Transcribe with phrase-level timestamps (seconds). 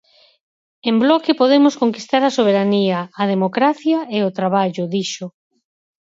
[0.89, 5.27] En Bloque Podemos conquistar a Soberanía, a Democracia e o Traballo, dixo.